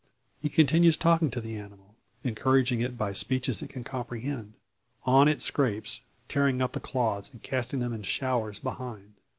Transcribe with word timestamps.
He 0.41 0.49
continues 0.49 0.97
talking 0.97 1.29
to 1.29 1.39
the 1.39 1.55
animal, 1.57 1.93
encouraging 2.23 2.81
it 2.81 2.97
by 2.97 3.11
speeches 3.11 3.61
it 3.61 3.69
can 3.69 3.83
comprehend. 3.83 4.55
On 5.05 5.27
it 5.27 5.41
scrapes, 5.41 6.01
tearing 6.27 6.59
up 6.59 6.71
the 6.71 6.79
clods, 6.79 7.31
and 7.31 7.43
casting 7.43 7.81
them 7.81 7.93
in 7.93 8.01
showers 8.01 8.57
behind. 8.57 9.13